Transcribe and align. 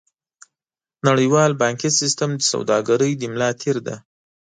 نړیوال 1.07 1.51
بانکي 1.61 1.89
سیستم 1.99 2.29
د 2.37 2.41
سوداګرۍ 2.51 3.11
د 3.17 3.23
ملا 3.31 3.49
تیر 3.61 3.77
دی. 3.85 3.95